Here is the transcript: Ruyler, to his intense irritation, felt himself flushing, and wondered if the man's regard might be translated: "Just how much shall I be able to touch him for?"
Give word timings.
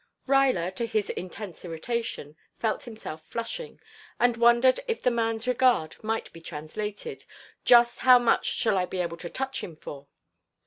Ruyler, 0.25 0.71
to 0.77 0.87
his 0.87 1.11
intense 1.11 1.63
irritation, 1.63 2.35
felt 2.57 2.81
himself 2.85 3.21
flushing, 3.27 3.79
and 4.19 4.35
wondered 4.35 4.79
if 4.87 5.03
the 5.03 5.11
man's 5.11 5.47
regard 5.47 5.95
might 6.03 6.33
be 6.33 6.41
translated: 6.41 7.23
"Just 7.65 7.99
how 7.99 8.17
much 8.17 8.47
shall 8.47 8.79
I 8.79 8.87
be 8.87 8.97
able 8.97 9.17
to 9.17 9.29
touch 9.29 9.63
him 9.63 9.75
for?" 9.75 10.07